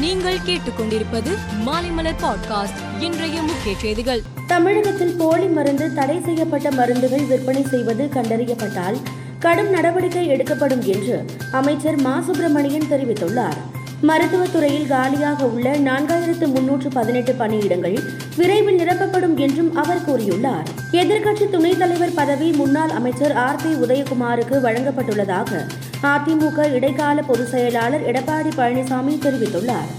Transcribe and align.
நீங்கள் 0.00 0.38
கேட்டுக்கொண்டிருப்பது 0.46 1.36
மாலைமலர் 1.66 2.22
பாட்காஸ்ட் 2.22 3.02
இன்றைய 3.02 3.42
முக்கிய 3.42 3.74
செய்திகள். 3.78 4.22
தமிழகத்தில் 4.46 5.14
போலி 5.18 5.46
மருந்து 5.46 5.94
தடை 5.94 6.20
செய்யப்பட்ட 6.24 6.70
மருந்துகள் 6.70 7.24
விற்பனை 7.24 7.64
செய்வது 7.64 8.04
கண்டறியப்பட்டால் 8.04 8.96
கடும் 9.38 9.70
நடவடிக்கை 9.70 10.26
எடுக்கப்படும் 10.26 10.82
என்று 10.82 11.24
அமைச்சர் 11.52 12.00
மா. 12.00 12.20
சுப்பிரமணியன் 12.20 12.86
தெரிவித்துள்ளார். 12.90 13.56
மருத்துவத்துறையில் 14.02 14.86
காலியாக 14.86 15.46
உள்ள 15.46 15.70
நான்காயிரத்து 15.70 16.46
முன்னூற்று 16.46 16.88
பதினெட்டு 16.88 17.32
பணியிடங்கள் 17.32 17.98
விரைவில் 18.36 18.76
நிரப்பப்படும் 18.76 19.36
என்றும் 19.36 19.74
அவர் 19.74 20.10
கூறியுள்ளார். 20.10 20.66
எதிர்க்கட்சி 20.92 21.50
துணைத் 21.50 21.78
தலைவர் 21.78 22.14
பதவி 22.14 22.50
முன்னாள் 22.50 22.88
அமைச்சர் 22.88 23.32
ஆர். 23.32 23.60
பி. 23.62 23.68
உதயகுமாருக்கு 23.68 24.60
வழங்கப்பட்டுள்ளதாக 24.60 25.66
அதிமுக 26.02 26.72
இடைக்கால 26.72 27.22
பொதுச் 27.22 27.48
செயலாளர் 27.48 28.06
எடப்பாடி 28.12 28.50
பழனிசாமி 28.56 29.14
தெரிவித்துள்ளார். 29.24 29.90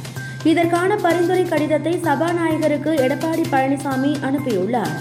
இதற்கான 0.43 0.95
பரிந்துரை 0.95 1.43
கடிதத்தை 1.43 1.99
சபாநாயகருக்கு 2.03 2.91
எடப்பாடி 3.05 3.43
பழனிசாமி 3.51 4.11
அனுப்பியுள்ளார். 4.29 4.95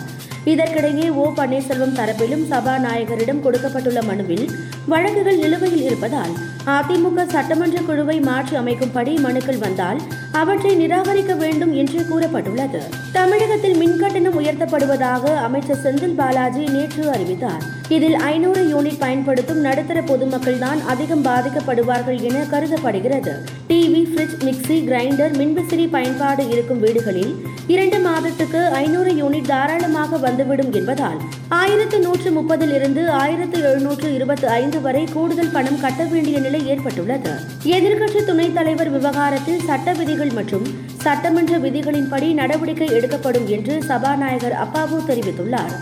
இதற்கிடையே 0.45 1.11
ஓ 1.11 1.33
பன்னீர்செல்வம் 1.37 1.97
தரப்பிலும் 1.97 2.45
சபாநாயகரிடம் 2.51 3.41
கொடுக்கப்பட்டுள்ள 3.41 4.02
மனுவில் 4.02 4.51
வழக்குகள் 4.87 5.39
நிலுவையில் 5.39 5.83
இருப்பதால் 5.83 6.30
அதிமுக 6.66 7.27
சட்டமன்ற 7.27 7.80
குழுவை 7.80 8.20
மாற்றி 8.20 8.56
அமைக்கும்படி 8.56 9.20
மனுக்கள் 9.20 9.59
வந்தால் 9.59 10.01
அவற்றை 10.33 10.87
நிராகரிக்க 10.87 11.37
வேண்டும் 11.37 11.73
என்று 11.73 12.01
கூறப்பட்டுள்ளது. 12.01 12.80
தமிழகத்தில் 13.12 13.79
மின்கட்டணம் 13.80 14.39
உயர்த்தப்படுவதாக 14.41 15.34
அமைச்சர் 15.34 15.83
செந்தில் 15.84 16.15
பாலாஜி 16.15 16.65
நேற்று 16.66 17.11
அறிவித்தார். 17.11 17.62
இதில் 17.89 18.15
ஐநூறு 18.15 18.62
யூனிட் 18.65 18.98
பயன்படுத்தும் 18.98 19.61
நடுத்தர 19.61 20.03
பொதுமக்கள் 20.03 20.59
தான் 20.59 20.80
அதிகம் 20.87 21.25
பாதிக்கப்படுவார்கள் 21.25 22.20
என 22.20 22.45
கருதப்படுகிறது. 22.51 23.43
டிவி 23.69 24.03
ஃப்ரிட்ஜ் 24.05 24.45
மிக்சி 24.45 24.84
கிரைண்டர் 24.89 25.37
மின்விசிறி 25.37 25.89
பயன்பாடு 25.91 26.48
இருக்கும் 26.48 26.78
வீடுகளில் 26.78 27.45
இரண்டு 27.67 27.98
மாதத்துக்கு 27.98 28.67
ஐநூறு 28.67 29.11
யூனிட் 29.12 29.47
தாராளமாக 29.47 30.17
வந்துவிடும் 30.17 30.73
என்பதால் 30.73 31.20
ஆயிரத்து 31.48 32.01
நூற்று 32.01 32.31
முப்பதில் 32.31 32.75
இருந்து 32.75 33.11
ஆயிரத்து 33.11 33.62
எழுநூற்று 33.62 34.14
இருபத்தி 34.14 34.47
ஐந்து 34.47 34.81
வரை 34.81 35.05
கூடுதல் 35.12 35.51
பணம் 35.51 35.81
கட்ட 35.81 36.05
வேண்டிய 36.05 36.39
நிலை 36.39 36.67
ஏற்பட்டுள்ளது. 36.67 37.31
எதிர்க்கட்சி 37.64 38.25
துணைத் 38.25 38.55
தலைவர் 38.55 38.91
விவகாரத்தில் 38.91 39.61
சட்ட 39.64 39.92
விதிகள் 39.92 40.20
மற்றும் 40.29 40.67
சட்டமன்ற 40.97 41.59
விதிகளின்படி 41.59 42.33
நடவடிக்கை 42.33 42.89
எடுக்கப்படும் 42.89 43.49
என்று 43.49 43.83
சபாநாயகர் 43.83 44.59
அப்பாவு 44.65 44.99
தெரிவித்துள்ளார். 45.07 45.75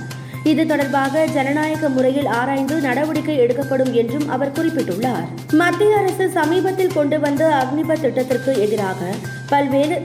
இது 0.44 0.66
தொடர்பாக 0.66 1.24
ஜனநாயக 1.24 1.88
முறையில் 1.88 2.26
ஆராய்ந்து 2.26 2.80
நடவடிக்கை 2.80 3.36
எடுக்கப்படும் 3.36 3.94
என்றும் 3.94 4.28
அவர் 4.28 4.52
குறிப்பிட்டுள்ளார். 4.52 5.26
மத்திய 5.52 5.96
அரசு 5.96 6.30
சமீபத்தில் 6.30 6.92
கொண்டு 6.92 7.20
வந்த 7.20 7.48
அக்னிபத் 7.48 8.00
திட்டத்திற்கு 8.00 8.60
எதிராக 8.60 9.04
பல்வேறு 9.48 10.02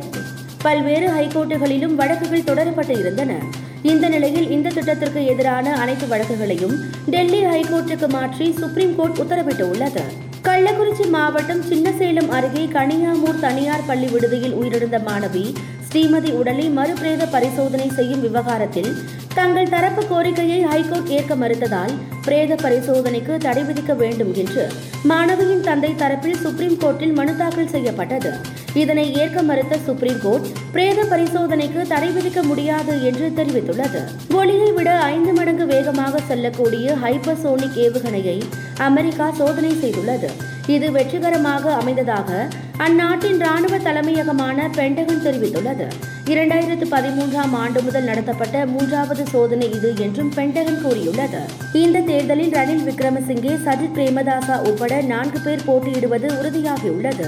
பல்வேறு 0.61 1.08
ஹைகோர்ட்டுகளிலும் 1.09 1.95
வழக்குகள் 1.95 2.48
தொடரப்பட்டு 2.52 3.00
இருந்தன. 3.00 3.34
இந்த 3.81 4.09
நிலையில் 4.09 4.50
இந்த 4.50 4.70
திட்டத்திற்கு 4.70 5.26
எதிரான 5.26 5.76
அனைத்து 5.76 6.08
வழக்குகளையும் 6.08 6.76
டெல்லி 7.09 7.45
ஹைகோர்ட்டுக்கு 7.45 8.09
மாற்றி 8.09 8.56
சுப்ரீம் 8.59 8.95
கோர்ட் 8.95 9.17
உத்தரவிட்டுள்ளது. 9.17 10.04
கள்ளக்குறிச்சி 10.44 11.05
மாவட்டம் 11.09 11.61
சின்னசேலம் 11.61 12.30
அருகே 12.30 12.63
கனியாமூர் 12.67 13.39
தனியார் 13.39 13.86
பள்ளி 13.88 14.08
விடுதியில் 14.08 14.55
உயிரிழந்த 14.55 14.97
மாணவி 14.99 15.44
ஸ்ரீமதி 15.88 16.31
உடலை 16.31 16.66
மறுபிரேத 16.69 17.23
பரிசோதனை 17.25 17.88
செய்யும் 17.89 18.22
விவகாரத்தில் 18.22 18.91
தங்கள் 19.38 19.70
தரப்பு 19.70 20.02
கோரிக்கையை 20.08 20.58
ஹைகோர்ட் 20.64 21.08
ஏற்க 21.16 21.34
மறுத்ததால் 21.36 21.94
பிரேத 22.26 22.56
பரிசோதனைக்கு 22.56 23.38
தடை 23.38 23.64
விதிக்க 23.64 23.95
வேண்டும் 23.95 24.34
என்று 24.34 24.64
மாணவியின் 25.09 25.64
தந்தை 25.67 25.92
தரப்பில் 26.02 26.39
சுப்ரீம் 26.44 26.78
கோர்ட்டில் 26.81 27.14
மனு 27.14 27.36
தாக்கல் 27.36 27.67
செய்யப்பட்டது. 27.67 28.31
இதனை 28.73 29.06
ஏற்க 29.14 29.42
மறுத்த 29.42 29.78
சுப்ரீம் 29.88 30.22
கோர்ட் 30.22 30.48
பிரேத 30.72 31.04
பரிசோதனைக்கு 31.04 31.81
தடை 31.88 32.09
விதிக்க 32.09 32.44
முடியாது 32.44 33.04
என்று 33.04 33.31
தெரிவித்துள்ளது. 33.36 34.02
ஒளியை 34.34 34.72
விட 34.72 35.00
ஐந்து 35.00 35.34
மடங்கு 35.34 35.66
வேகமாக 35.66 36.22
செல்லக்கூடிய 36.30 36.95
ஹைப்பர்சோனிக் 37.04 37.80
ஏவுகணையை 37.86 38.38
அமெரிக்கா 38.77 39.32
சோதனை 39.32 39.73
செய்துள்ளது. 39.83 40.32
இது 40.67 40.92
வெற்றிகரமாக 40.92 41.82
அமைந்ததாக 41.82 42.32
அந்நாட்டின் 42.77 43.39
ராணுவ 43.39 43.77
தலைமையகமான 43.77 44.70
பென்டகன் 44.76 45.26
தெரிவித்துள்ளது. 45.27 45.88
இரண்டாயிரத்து 46.26 46.86
பதிமூன்றாம் 46.92 47.52
ஆண்டு 47.52 47.82
முதல் 47.82 48.04
நடத்தப்பட்ட 48.04 48.66
மூன்றாவது 48.66 49.26
சோதனை 49.26 49.72
இது 49.72 49.94
என்றும் 49.98 50.34
பென்டகன் 50.36 50.82
கூறியுள்ளது. 50.82 51.39
இந்த 51.73 52.00
தேர்தலில் 52.00 52.52
ரணில் 52.52 52.89
விக்ரமசிங்கே 52.89 53.58
சஜித் 53.66 53.95
பிரேமதாசா 53.95 54.67
உட்பட 54.67 55.02
நான்கு 55.02 55.39
பேர் 55.39 55.66
போட்டியிடுவது 55.66 56.28
உறுதியாகியுள்ளது. 56.28 57.28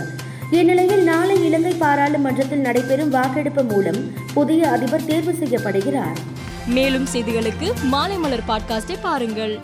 இந்நிலையில் 0.52 1.04
நாளை 1.04 1.46
இலங்கை 1.46 1.74
பாராளுமன்றத்தில் 1.74 2.60
நடைபெறும் 2.60 3.10
வாக்கெடுப்பு 3.10 3.64
மூலம் 3.64 4.12
புதிய 4.34 4.70
அதிபர் 4.70 5.06
தேர்வு 5.06 5.32
செய்யப்படுகிறார். 5.32 6.18
மேலும் 6.68 7.08
செய்திகளுக்கு 7.14 7.74
மாலை 7.84 8.18
மலர் 8.18 8.44
பாட்காஸ்டை 8.48 8.98
பாருங்கள். 9.02 9.60